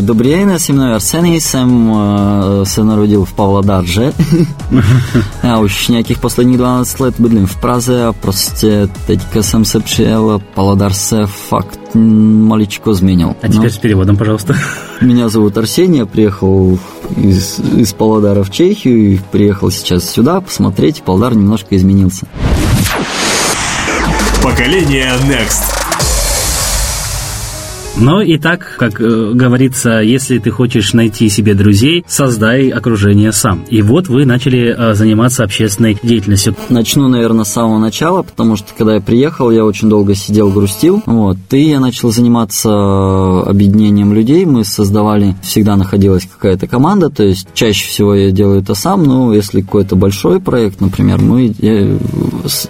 Dobrý 0.00 0.30
den, 0.30 0.48
já 0.50 0.58
se 0.58 0.72
jmenuji 0.72 0.94
Arsený, 0.94 1.40
jsem 1.40 1.92
se 2.64 2.84
narodil 2.84 3.24
v 3.24 3.32
Pavladarže. 3.32 4.12
Já 5.42 5.58
už 5.58 5.88
nějakých 5.88 6.18
posledních 6.18 6.56
12 6.56 7.00
let 7.00 7.14
bydlím 7.18 7.46
v 7.46 7.56
Praze 7.56 8.04
a 8.04 8.12
prostě 8.12 8.88
teďka 9.06 9.42
jsem 9.42 9.64
se 9.64 9.80
přijel 9.80 10.30
a 10.30 10.38
Pavladar 10.54 10.92
se 10.92 11.26
fakt 11.26 11.85
малечко 11.96 12.92
зменил. 12.92 13.36
А 13.42 13.48
теперь 13.48 13.64
Но... 13.64 13.70
с 13.70 13.78
переводом, 13.78 14.16
пожалуйста. 14.16 14.56
Меня 15.00 15.28
зовут 15.28 15.56
Арсений, 15.58 15.98
я 15.98 16.06
приехал 16.06 16.78
из, 17.16 17.58
из 17.58 17.92
Павлодара 17.92 18.42
в 18.42 18.50
Чехию 18.50 19.14
и 19.14 19.18
приехал 19.32 19.70
сейчас 19.70 20.08
сюда 20.08 20.40
посмотреть. 20.40 21.02
Павлодар 21.02 21.34
немножко 21.34 21.76
изменился. 21.76 22.26
Поколение 24.42 25.12
Next. 25.28 25.85
Но 27.98 28.20
и 28.20 28.36
так, 28.36 28.76
как 28.78 29.00
э, 29.00 29.32
говорится, 29.32 30.00
если 30.00 30.38
ты 30.38 30.50
хочешь 30.50 30.92
найти 30.92 31.30
себе 31.30 31.54
друзей, 31.54 32.04
создай 32.06 32.68
окружение 32.68 33.32
сам. 33.32 33.64
И 33.70 33.80
вот 33.80 34.08
вы 34.08 34.26
начали 34.26 34.74
э, 34.76 34.94
заниматься 34.94 35.44
общественной 35.44 35.98
деятельностью. 36.02 36.54
Начну, 36.68 37.08
наверное, 37.08 37.44
с 37.44 37.52
самого 37.52 37.78
начала, 37.78 38.22
потому 38.22 38.56
что 38.56 38.74
когда 38.76 38.94
я 38.96 39.00
приехал, 39.00 39.50
я 39.50 39.64
очень 39.64 39.88
долго 39.88 40.14
сидел, 40.14 40.50
грустил. 40.50 41.02
Вот, 41.06 41.38
и 41.52 41.70
я 41.70 41.80
начал 41.80 42.12
заниматься 42.12 42.70
объединением 43.40 44.12
людей. 44.12 44.44
Мы 44.44 44.64
создавали, 44.64 45.34
всегда 45.42 45.76
находилась 45.76 46.26
какая-то 46.30 46.66
команда, 46.66 47.08
то 47.08 47.22
есть 47.22 47.48
чаще 47.54 47.88
всего 47.88 48.14
я 48.14 48.30
делаю 48.30 48.60
это 48.60 48.74
сам, 48.74 49.04
но 49.04 49.32
если 49.32 49.62
какой-то 49.62 49.96
большой 49.96 50.40
проект, 50.40 50.82
например, 50.82 51.22
мы, 51.22 51.54
я, 51.58 51.96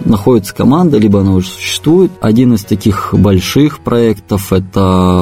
находится 0.05 0.55
команда, 0.55 0.97
либо 0.97 1.19
она 1.19 1.33
уже 1.33 1.47
существует. 1.47 2.11
Один 2.21 2.53
из 2.53 2.63
таких 2.63 3.09
больших 3.13 3.79
проектов– 3.79 4.53
это 4.53 5.16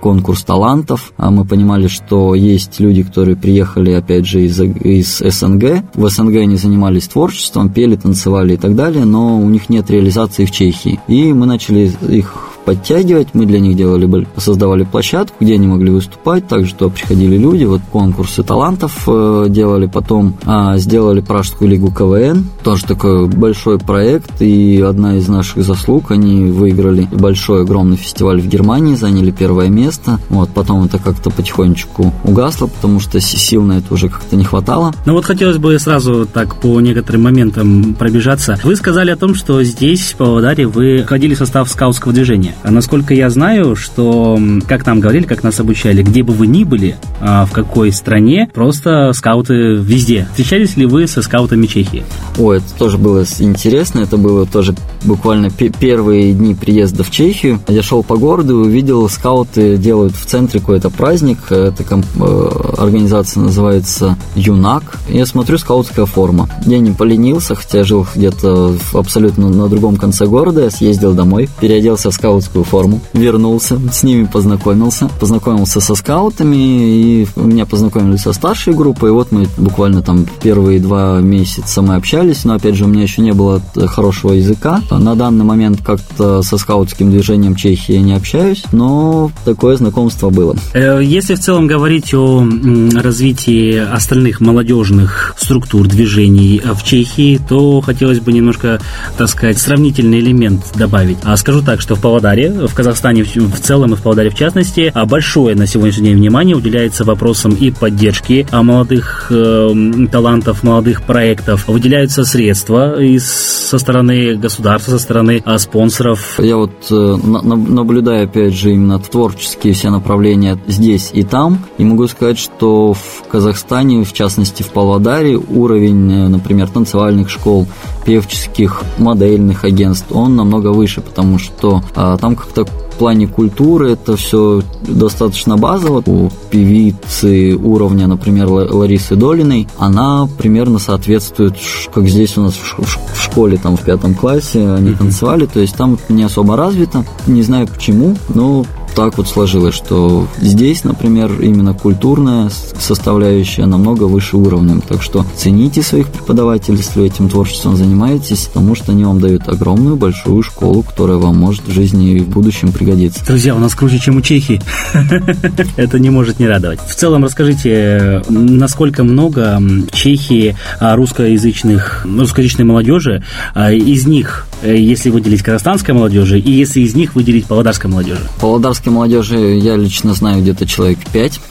конкурс 0.00 0.42
талантов. 0.42 1.12
А 1.16 1.30
мы 1.30 1.44
понимали, 1.44 1.88
что 1.88 2.34
есть 2.34 2.80
люди, 2.80 3.02
которые 3.02 3.36
приехали, 3.36 3.92
опять 3.92 4.26
же, 4.26 4.44
из, 4.44 4.60
из 4.60 5.18
СНГ. 5.18 5.84
В 5.94 6.08
СНГ 6.08 6.36
они 6.36 6.56
занимались 6.56 7.08
творчеством, 7.08 7.70
пели, 7.70 7.96
танцевали 7.96 8.54
и 8.54 8.56
так 8.56 8.74
далее, 8.74 9.04
но 9.04 9.38
у 9.38 9.48
них 9.48 9.68
нет 9.68 9.90
реализации 9.90 10.44
в 10.44 10.50
Чехии. 10.50 11.00
И 11.08 11.32
мы 11.32 11.46
начали 11.46 11.90
их 12.08 12.49
подтягивать. 12.64 13.28
Мы 13.34 13.46
для 13.46 13.60
них 13.60 13.76
делали, 13.76 14.26
создавали 14.36 14.84
площадку, 14.84 15.36
где 15.40 15.54
они 15.54 15.66
могли 15.66 15.90
выступать. 15.90 16.46
Также 16.48 16.74
туда 16.74 16.90
приходили 16.90 17.36
люди. 17.36 17.64
Вот 17.64 17.80
конкурсы 17.90 18.42
талантов 18.42 19.04
э, 19.06 19.46
делали. 19.48 19.86
Потом 19.86 20.34
а, 20.44 20.76
сделали 20.78 21.20
Пражскую 21.20 21.70
лигу 21.70 21.92
КВН. 21.92 22.46
Тоже 22.62 22.84
такой 22.84 23.28
большой 23.28 23.78
проект. 23.78 24.40
И 24.40 24.80
одна 24.80 25.16
из 25.16 25.28
наших 25.28 25.64
заслуг, 25.64 26.10
они 26.10 26.50
выиграли 26.50 27.08
большой, 27.10 27.62
огромный 27.62 27.96
фестиваль 27.96 28.40
в 28.40 28.46
Германии, 28.46 28.94
заняли 28.94 29.30
первое 29.30 29.68
место. 29.68 30.18
Вот, 30.28 30.50
потом 30.50 30.84
это 30.84 30.98
как-то 30.98 31.30
потихонечку 31.30 32.12
угасло, 32.24 32.66
потому 32.66 33.00
что 33.00 33.20
сил 33.20 33.62
на 33.62 33.78
это 33.78 33.92
уже 33.94 34.08
как-то 34.08 34.36
не 34.36 34.44
хватало. 34.44 34.92
Ну 35.06 35.14
вот 35.14 35.24
хотелось 35.24 35.58
бы 35.58 35.78
сразу 35.78 36.26
так 36.26 36.56
по 36.56 36.80
некоторым 36.80 37.22
моментам 37.22 37.94
пробежаться. 37.94 38.58
Вы 38.64 38.76
сказали 38.76 39.10
о 39.10 39.16
том, 39.16 39.34
что 39.34 39.62
здесь, 39.62 40.12
в 40.12 40.16
Павлодаре, 40.16 40.66
вы 40.66 41.02
входили 41.04 41.34
в 41.34 41.38
состав 41.38 41.70
скаутского 41.70 42.12
движения 42.12 42.49
обучения. 42.50 42.54
А 42.62 42.70
насколько 42.70 43.14
я 43.14 43.30
знаю, 43.30 43.76
что, 43.76 44.38
как 44.66 44.86
нам 44.86 45.00
говорили, 45.00 45.24
как 45.24 45.42
нас 45.42 45.60
обучали, 45.60 46.02
где 46.02 46.22
бы 46.22 46.32
вы 46.32 46.46
ни 46.46 46.64
были, 46.64 46.96
а, 47.20 47.46
в 47.46 47.52
какой 47.52 47.92
стране, 47.92 48.48
просто 48.52 49.12
скауты 49.12 49.74
везде. 49.74 50.26
Встречались 50.30 50.76
ли 50.76 50.86
вы 50.86 51.06
со 51.06 51.22
скаутами 51.22 51.66
Чехии? 51.66 52.04
Ой, 52.38 52.58
это 52.58 52.66
тоже 52.78 52.98
было 52.98 53.24
интересно. 53.38 54.00
Это 54.00 54.16
было 54.16 54.46
тоже 54.46 54.74
буквально 55.04 55.50
первые 55.50 56.32
дни 56.32 56.54
приезда 56.54 57.04
в 57.04 57.10
Чехию. 57.10 57.60
Я 57.68 57.82
шел 57.82 58.02
по 58.02 58.16
городу 58.16 58.62
и 58.64 58.66
увидел, 58.66 59.08
скауты 59.08 59.76
делают 59.76 60.14
в 60.14 60.26
центре 60.26 60.60
какой-то 60.60 60.90
праздник. 60.90 61.38
Эта 61.50 61.82
э, 61.82 62.50
организация 62.78 63.42
называется 63.42 64.16
ЮНАК. 64.34 64.98
Я 65.08 65.26
смотрю, 65.26 65.58
скаутская 65.58 66.06
форма. 66.06 66.48
Я 66.66 66.78
не 66.78 66.92
поленился, 66.92 67.54
хотя 67.54 67.84
жил 67.84 68.06
где-то 68.14 68.74
абсолютно 68.92 69.48
на 69.48 69.68
другом 69.68 69.96
конце 69.96 70.26
города. 70.26 70.62
Я 70.62 70.70
съездил 70.70 71.12
домой, 71.12 71.48
переоделся 71.60 72.10
в 72.10 72.14
скаут 72.14 72.39
скаутскую 72.40 72.64
форму, 72.64 73.00
вернулся, 73.12 73.78
с 73.92 74.02
ними 74.02 74.24
познакомился, 74.24 75.08
познакомился 75.20 75.80
со 75.80 75.94
скаутами, 75.94 76.56
и 76.56 77.26
меня 77.36 77.66
познакомили 77.66 78.16
со 78.16 78.32
старшей 78.32 78.74
группой, 78.74 79.10
и 79.10 79.12
вот 79.12 79.32
мы 79.32 79.46
буквально 79.56 80.02
там 80.02 80.26
первые 80.42 80.80
два 80.80 81.20
месяца 81.20 81.82
мы 81.82 81.96
общались, 81.96 82.44
но 82.44 82.54
опять 82.54 82.74
же 82.74 82.84
у 82.84 82.88
меня 82.88 83.02
еще 83.02 83.22
не 83.22 83.32
было 83.32 83.62
хорошего 83.86 84.32
языка. 84.32 84.82
На 84.90 85.14
данный 85.14 85.44
момент 85.44 85.80
как-то 85.84 86.42
со 86.42 86.58
скаутским 86.58 87.10
движением 87.10 87.54
Чехии 87.54 87.94
я 87.94 88.00
не 88.00 88.14
общаюсь, 88.14 88.64
но 88.72 89.30
такое 89.44 89.76
знакомство 89.76 90.30
было. 90.30 90.56
Э, 90.74 91.00
если 91.02 91.34
в 91.34 91.40
целом 91.40 91.66
говорить 91.66 92.14
о 92.14 92.46
развитии 92.94 93.76
остальных 93.76 94.40
молодежных 94.40 95.34
структур 95.38 95.86
движений 95.86 96.60
в 96.64 96.82
Чехии, 96.82 97.40
то 97.48 97.80
хотелось 97.80 98.20
бы 98.20 98.32
немножко, 98.32 98.80
так 99.16 99.28
сказать, 99.28 99.58
сравнительный 99.58 100.20
элемент 100.20 100.64
добавить. 100.74 101.18
А 101.22 101.36
скажу 101.36 101.62
так, 101.62 101.80
что 101.80 101.94
в 101.94 102.00
Павлодаре 102.00 102.29
Павлодаре, 102.30 102.66
в 102.66 102.74
Казахстане 102.74 103.24
в 103.24 103.60
целом 103.60 103.92
и 103.92 103.96
в 103.96 104.02
Павлодаре 104.02 104.30
в 104.30 104.34
частности, 104.34 104.92
а 104.94 105.04
большое 105.04 105.56
на 105.56 105.66
сегодняшний 105.66 106.10
день 106.10 106.16
внимание 106.16 106.56
уделяется 106.56 107.04
вопросам 107.04 107.52
и 107.52 107.70
поддержки 107.70 108.46
а 108.50 108.62
молодых 108.62 109.26
э, 109.30 109.70
талантов, 110.10 110.62
молодых 110.62 111.02
проектов. 111.02 111.66
Выделяются 111.66 112.24
средства 112.24 113.00
из, 113.00 113.26
со 113.26 113.78
стороны 113.78 114.36
государства, 114.36 114.92
со 114.92 114.98
стороны 114.98 115.42
а, 115.44 115.58
спонсоров. 115.58 116.38
Я 116.38 116.56
вот 116.56 116.72
э, 116.90 116.94
на, 116.94 117.42
наблюдаю, 117.42 118.24
опять 118.24 118.54
же, 118.54 118.72
именно 118.72 118.98
творческие 118.98 119.72
все 119.72 119.90
направления 119.90 120.58
здесь 120.66 121.10
и 121.12 121.24
там, 121.24 121.58
и 121.78 121.84
могу 121.84 122.06
сказать, 122.06 122.38
что 122.38 122.92
в 122.92 123.28
Казахстане, 123.30 124.04
в 124.04 124.12
частности 124.12 124.62
в 124.62 124.68
Павлодаре, 124.68 125.36
уровень, 125.36 126.12
э, 126.12 126.28
например, 126.28 126.68
танцевальных 126.68 127.28
школ, 127.28 127.66
певческих, 128.04 128.82
модельных 128.98 129.64
агентств, 129.64 130.06
он 130.10 130.36
намного 130.36 130.68
выше, 130.68 131.00
потому 131.00 131.38
что 131.38 131.82
а, 131.94 132.16
там 132.20 132.36
как-то 132.36 132.66
плане 133.00 133.26
культуры 133.26 133.92
это 133.92 134.14
все 134.14 134.60
достаточно 134.82 135.56
базово. 135.56 136.02
У 136.04 136.30
певицы 136.50 137.54
уровня, 137.56 138.06
например, 138.06 138.48
Ларисы 138.48 139.16
Долиной, 139.16 139.66
она 139.78 140.28
примерно 140.36 140.78
соответствует, 140.78 141.54
как 141.94 142.06
здесь 142.06 142.36
у 142.36 142.42
нас 142.42 142.54
в 142.54 143.18
школе, 143.18 143.56
там 143.56 143.78
в 143.78 143.80
пятом 143.80 144.14
классе 144.14 144.68
они 144.68 144.92
танцевали, 144.92 145.46
то 145.46 145.60
есть 145.60 145.76
там 145.76 145.98
не 146.10 146.24
особо 146.24 146.56
развито, 146.56 147.06
не 147.26 147.42
знаю 147.42 147.68
почему, 147.68 148.16
но 148.34 148.66
так 148.94 149.16
вот 149.16 149.28
сложилось, 149.28 149.74
что 149.74 150.26
здесь, 150.40 150.84
например, 150.84 151.40
именно 151.40 151.74
культурная 151.74 152.50
составляющая 152.78 153.66
намного 153.66 154.04
выше 154.04 154.36
уровнем. 154.36 154.82
Так 154.86 155.02
что 155.02 155.24
цените 155.36 155.82
своих 155.82 156.08
преподавателей, 156.08 156.78
если 156.78 157.00
вы 157.00 157.06
этим 157.06 157.28
творчеством 157.28 157.76
занимаетесь, 157.76 158.50
потому 158.52 158.74
что 158.74 158.92
они 158.92 159.04
вам 159.04 159.20
дают 159.20 159.48
огромную 159.48 159.96
большую 159.96 160.42
школу, 160.42 160.82
которая 160.82 161.18
вам 161.18 161.38
может 161.38 161.66
в 161.66 161.70
жизни 161.70 162.12
и 162.12 162.20
в 162.20 162.28
будущем 162.28 162.72
пригодиться. 162.72 162.89
Друзья, 163.26 163.54
у 163.54 163.58
нас 163.58 163.74
круче, 163.74 163.98
чем 163.98 164.16
у 164.16 164.20
Чехии. 164.20 164.60
Это 165.76 165.98
не 165.98 166.10
может 166.10 166.38
не 166.40 166.48
радовать. 166.48 166.80
В 166.80 166.94
целом, 166.94 167.24
расскажите, 167.24 168.22
насколько 168.28 169.04
много 169.04 169.58
в 169.60 169.92
Чехии 169.92 170.56
русскоязычных, 170.80 172.04
русскоязычной 172.04 172.64
молодежи, 172.64 173.22
а 173.54 173.72
из 173.72 174.06
них, 174.06 174.46
э, 174.62 174.76
если 174.76 175.10
выделить 175.10 175.42
казахстанской 175.42 175.94
молодежи, 175.94 176.38
и 176.38 176.50
если 176.50 176.80
из 176.80 176.94
них 176.94 177.14
выделить 177.14 177.46
павлодарской 177.46 177.90
молодежи? 177.90 178.20
Павлодарская 178.40 178.80
казахской 178.80 178.92
молодежи 178.92 179.58
я 179.58 179.76
лично 179.76 180.14
знаю 180.14 180.42
где-то 180.42 180.66
человек 180.66 180.98
5. 181.12 181.40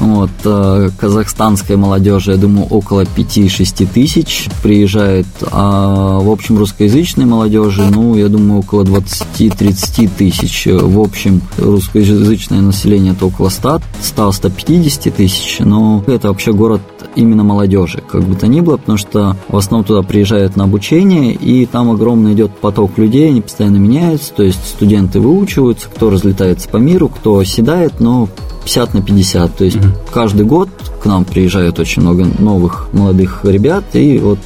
Вот, 0.00 0.30
э, 0.44 0.90
казахстанской 0.98 1.76
молодежи, 1.76 2.32
я 2.32 2.36
думаю, 2.36 2.66
около 2.66 3.04
5-6 3.04 3.88
тысяч 3.92 4.46
приезжает. 4.62 5.26
А 5.50 6.18
в 6.18 6.30
общем 6.30 6.58
русскоязычной 6.58 7.24
молодежи, 7.24 7.82
ну, 7.90 8.16
я 8.16 8.28
думаю, 8.28 8.60
около 8.60 8.84
20-30 8.84 10.10
тысяч. 10.16 10.33
В 10.42 11.00
общем, 11.00 11.40
русскоязычное 11.58 12.60
население 12.60 13.12
это 13.12 13.26
около 13.26 13.48
100, 13.48 13.80
100-150 14.02 15.10
тысяч. 15.10 15.58
Но 15.60 16.02
это 16.06 16.28
вообще 16.28 16.52
город 16.52 16.80
именно 17.16 17.44
молодежи, 17.44 18.02
как 18.06 18.24
бы 18.24 18.34
то 18.34 18.46
ни 18.46 18.60
было, 18.60 18.76
потому 18.76 18.98
что 18.98 19.36
в 19.48 19.56
основном 19.56 19.84
туда 19.84 20.02
приезжают 20.02 20.56
на 20.56 20.64
обучение, 20.64 21.32
и 21.32 21.66
там 21.66 21.90
огромный 21.90 22.32
идет 22.32 22.50
поток 22.58 22.98
людей, 22.98 23.28
они 23.28 23.40
постоянно 23.40 23.76
меняются, 23.76 24.32
то 24.32 24.42
есть 24.42 24.66
студенты 24.66 25.20
выучиваются, 25.20 25.88
кто 25.88 26.10
разлетается 26.10 26.68
по 26.68 26.78
миру, 26.78 27.08
кто 27.08 27.38
оседает, 27.38 28.00
но 28.00 28.28
50 28.64 28.94
на 28.94 29.02
50. 29.02 29.56
То 29.56 29.64
есть 29.64 29.76
угу. 29.76 29.86
каждый 30.12 30.44
год 30.44 30.68
к 31.02 31.06
нам 31.06 31.24
приезжает 31.24 31.78
очень 31.78 32.02
много 32.02 32.26
новых 32.38 32.88
молодых 32.92 33.40
ребят, 33.44 33.84
и 33.92 34.18
вот 34.18 34.38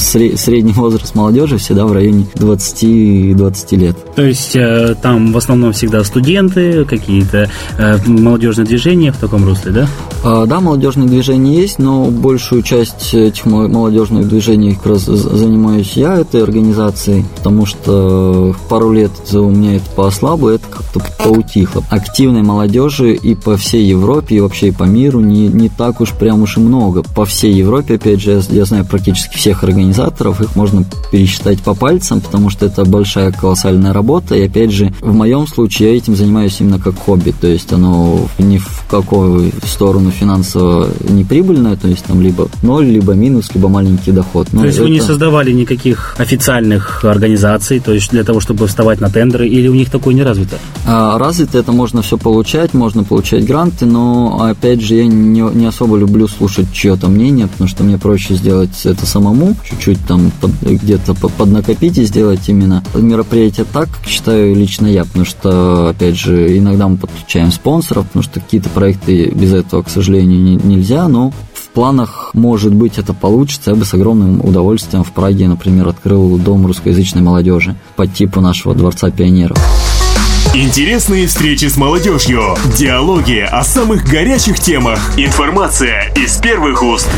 средний 0.00 0.72
возраст 0.72 1.14
молодежи 1.14 1.58
всегда 1.58 1.86
в 1.86 1.92
районе 1.92 2.26
20-20 2.34 3.76
лет. 3.76 3.96
То 4.14 4.22
есть 4.22 4.56
э, 4.56 4.94
там 5.00 5.32
в 5.32 5.36
основном 5.36 5.72
всегда 5.72 6.02
студенты, 6.04 6.84
какие-то 6.84 7.50
э, 7.78 7.98
молодежные 8.06 8.66
движения 8.66 9.12
в 9.12 9.18
таком 9.18 9.44
русле, 9.44 9.72
да? 9.72 9.88
А, 10.24 10.46
да, 10.46 10.60
молодежные 10.60 11.08
движения 11.08 11.56
есть, 11.60 11.78
но 11.78 12.06
большую 12.06 12.62
часть 12.62 13.14
этих 13.14 13.44
молодежных 13.44 14.28
движений 14.28 14.74
как 14.74 14.86
раз 14.86 15.02
занимаюсь 15.02 15.92
я 15.92 16.16
этой 16.16 16.42
организацией, 16.42 17.24
потому 17.36 17.66
что 17.66 18.56
пару 18.68 18.92
лет 18.92 19.12
у 19.32 19.50
меня 19.50 19.76
это 19.76 19.90
поослабло, 19.94 20.50
это 20.50 20.66
как-то 20.68 21.00
поутихло. 21.22 21.84
Активной 21.90 22.42
молодежи 22.42 23.14
и 23.14 23.33
по 23.34 23.56
всей 23.56 23.84
Европе, 23.86 24.36
и 24.36 24.40
вообще 24.40 24.68
и 24.68 24.70
по 24.70 24.84
миру 24.84 25.20
не, 25.20 25.48
не 25.48 25.68
так 25.68 26.00
уж 26.00 26.10
прям 26.10 26.42
уж 26.42 26.56
и 26.56 26.60
много. 26.60 27.02
По 27.02 27.24
всей 27.24 27.52
Европе, 27.52 27.94
опять 27.94 28.20
же, 28.20 28.32
я, 28.32 28.56
я 28.56 28.64
знаю 28.64 28.84
практически 28.84 29.36
всех 29.36 29.64
организаторов, 29.64 30.40
их 30.40 30.56
можно 30.56 30.84
пересчитать 31.10 31.60
по 31.60 31.74
пальцам, 31.74 32.20
потому 32.20 32.50
что 32.50 32.66
это 32.66 32.84
большая 32.84 33.32
колоссальная 33.32 33.92
работа, 33.92 34.34
и 34.34 34.46
опять 34.46 34.70
же, 34.70 34.92
в 35.00 35.12
моем 35.12 35.46
случае 35.46 35.90
я 35.90 35.96
этим 35.96 36.16
занимаюсь 36.16 36.56
именно 36.60 36.78
как 36.78 36.96
хобби, 36.96 37.34
то 37.38 37.46
есть 37.46 37.72
оно 37.72 38.20
ни 38.38 38.58
в 38.58 38.84
какую 38.88 39.52
сторону 39.64 40.10
финансово 40.10 40.88
не 41.08 41.24
прибыльное, 41.24 41.76
то 41.76 41.88
есть 41.88 42.04
там 42.04 42.20
либо 42.20 42.48
ноль, 42.62 42.86
либо 42.86 43.12
минус, 43.14 43.50
либо 43.54 43.68
маленький 43.68 44.12
доход. 44.12 44.48
Но 44.52 44.60
то 44.60 44.66
есть 44.66 44.78
это... 44.78 44.84
вы 44.84 44.90
не 44.90 45.00
создавали 45.00 45.52
никаких 45.52 46.14
официальных 46.18 47.04
организаций, 47.04 47.80
то 47.80 47.92
есть 47.92 48.10
для 48.10 48.24
того, 48.24 48.40
чтобы 48.40 48.66
вставать 48.66 49.00
на 49.00 49.10
тендеры, 49.10 49.48
или 49.48 49.68
у 49.68 49.74
них 49.74 49.90
такое 49.90 50.14
не 50.14 50.22
развито? 50.22 50.58
А, 50.86 51.18
развито 51.18 51.58
это 51.58 51.72
можно 51.72 52.02
все 52.02 52.16
получать, 52.16 52.74
можно 52.74 53.02
получать 53.04 53.23
гранты, 53.32 53.86
но 53.86 54.42
опять 54.42 54.80
же 54.80 54.94
я 54.96 55.06
не, 55.06 55.40
не 55.40 55.66
особо 55.66 55.96
люблю 55.96 56.28
слушать 56.28 56.72
чье-то 56.72 57.08
мнение, 57.08 57.46
потому 57.46 57.68
что 57.68 57.84
мне 57.84 57.98
проще 57.98 58.34
сделать 58.34 58.84
это 58.84 59.06
самому, 59.06 59.56
чуть-чуть 59.68 60.06
там 60.06 60.30
под, 60.40 60.50
где-то 60.62 61.14
поднакопить 61.14 61.98
и 61.98 62.04
сделать 62.04 62.48
именно 62.48 62.82
мероприятие 62.94 63.66
так, 63.72 63.88
как 63.90 64.06
считаю 64.06 64.54
лично 64.54 64.86
я, 64.86 65.04
потому 65.04 65.24
что, 65.24 65.88
опять 65.88 66.16
же, 66.16 66.58
иногда 66.58 66.88
мы 66.88 66.96
подключаем 66.96 67.50
спонсоров, 67.50 68.06
потому 68.06 68.22
что 68.22 68.40
какие-то 68.40 68.68
проекты 68.68 69.30
без 69.30 69.52
этого, 69.52 69.82
к 69.82 69.88
сожалению, 69.88 70.40
не, 70.40 70.56
нельзя, 70.56 71.08
но 71.08 71.32
в 71.52 71.68
планах, 71.70 72.30
может 72.34 72.74
быть, 72.74 72.98
это 72.98 73.12
получится. 73.14 73.70
Я 73.70 73.76
бы 73.76 73.84
с 73.84 73.94
огромным 73.94 74.40
удовольствием 74.44 75.02
в 75.02 75.12
Праге, 75.12 75.48
например, 75.48 75.88
открыл 75.88 76.38
дом 76.38 76.66
русскоязычной 76.66 77.22
молодежи 77.22 77.74
по 77.96 78.06
типу 78.06 78.40
нашего 78.40 78.74
Дворца 78.74 79.10
пионеров. 79.10 79.58
Интересные 80.54 81.26
встречи 81.26 81.64
с 81.64 81.76
молодежью, 81.76 82.54
диалоги 82.78 83.40
о 83.40 83.64
самых 83.64 84.04
горячих 84.04 84.60
темах, 84.60 85.00
информация 85.18 86.14
из 86.14 86.36
первых 86.36 86.80
уст. 86.84 87.10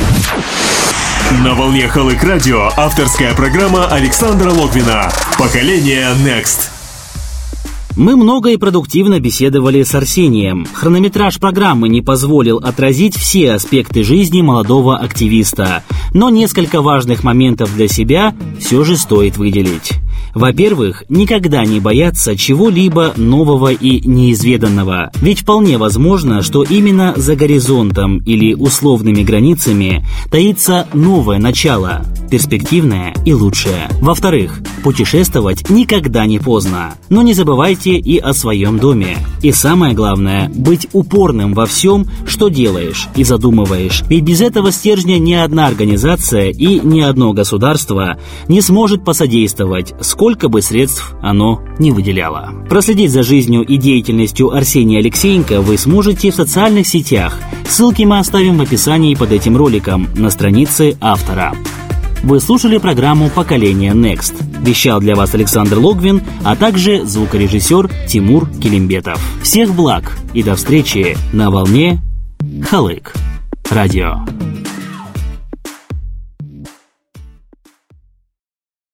На 1.45 1.55
волне 1.55 1.87
Халык 1.87 2.25
Радио 2.25 2.71
авторская 2.79 3.35
программа 3.35 3.89
Александра 3.89 4.51
Логвина 4.51 5.13
«Поколение 5.39 6.15
Next». 6.25 6.71
Мы 7.95 8.17
много 8.17 8.53
и 8.53 8.57
продуктивно 8.57 9.21
беседовали 9.21 9.83
с 9.83 9.95
Арсением. 9.95 10.67
Хронометраж 10.73 11.39
программы 11.39 11.91
не 11.91 12.01
позволил 12.01 12.57
отразить 12.57 13.17
все 13.17 13.53
аспекты 13.53 14.03
жизни 14.03 14.41
молодого 14.41 14.97
активиста, 14.97 15.83
но 16.15 16.31
несколько 16.31 16.81
важных 16.81 17.23
моментов 17.23 17.75
для 17.75 17.89
себя 17.89 18.35
все 18.59 18.83
же 18.83 18.97
стоит 18.97 19.37
выделить. 19.37 19.93
Во-первых, 20.37 21.05
никогда 21.09 21.65
не 21.65 21.81
бояться 21.81 22.37
чего-либо 22.37 23.15
нового 23.17 23.73
и 23.73 24.07
неизведанного. 24.07 25.11
Ведь 25.23 25.41
вполне 25.41 25.79
возможно, 25.79 26.43
что 26.43 26.63
именно 26.63 27.15
за 27.17 27.37
горизонтом 27.37 28.19
или 28.19 28.53
условными 28.53 29.23
границами 29.23 30.05
таится 30.31 30.89
новое 30.93 31.39
начало, 31.39 32.05
перспективное 32.31 33.15
и 33.25 33.33
лучшее. 33.33 33.89
Во-вторых, 34.03 34.61
путешествовать 34.83 35.71
никогда 35.71 36.27
не 36.27 36.39
поздно. 36.39 36.97
Но 37.09 37.23
не 37.23 37.33
забывайте 37.33 37.93
и 37.93 38.19
о 38.19 38.35
своем 38.35 38.79
доме. 38.79 39.17
И 39.43 39.53
самое 39.53 39.95
главное, 39.95 40.51
быть 40.55 40.87
упорным 40.93 41.55
во 41.55 41.65
всем, 41.65 42.07
что 42.27 42.49
делаешь 42.49 43.09
и 43.17 43.25
задумываешь. 43.25 44.03
Ведь 44.11 44.25
без 44.25 44.43
этого 44.43 44.71
стержня 44.71 45.19
ни 45.19 45.33
одна 45.33 45.67
организация 45.67 46.51
и 46.51 46.79
ни 46.81 47.01
одно 47.01 47.33
государство 47.33 48.19
не 48.49 48.61
сможет 48.61 49.03
посодействовать, 49.03 49.95
сколько 50.27 50.49
бы 50.49 50.61
средств 50.61 51.15
оно 51.23 51.63
не 51.79 51.93
выделяло. 51.93 52.53
Проследить 52.69 53.13
за 53.13 53.23
жизнью 53.23 53.63
и 53.63 53.77
деятельностью 53.77 54.51
Арсения 54.51 54.99
Алексеенко 54.99 55.61
вы 55.61 55.79
сможете 55.79 56.33
в 56.33 56.35
социальных 56.35 56.89
сетях. 56.89 57.39
Ссылки 57.69 58.03
мы 58.03 58.19
оставим 58.19 58.59
в 58.59 58.61
описании 58.61 59.15
под 59.15 59.31
этим 59.31 59.57
роликом 59.57 60.09
на 60.17 60.31
странице 60.31 60.97
автора. 61.01 61.55
Вы 62.25 62.41
слушали 62.41 62.79
программу 62.79 63.31
«Поколение 63.31 63.93
Next». 63.93 64.35
Вещал 64.65 64.99
для 64.99 65.15
вас 65.15 65.33
Александр 65.33 65.79
Логвин, 65.79 66.21
а 66.43 66.57
также 66.57 67.07
звукорежиссер 67.07 67.89
Тимур 68.09 68.49
Килимбетов. 68.61 69.21
Всех 69.45 69.77
благ 69.77 70.19
и 70.35 70.43
до 70.43 70.57
встречи 70.57 71.17
на 71.33 71.53
волне 71.53 72.03
Халык. 72.69 73.15
Радио. 73.71 74.25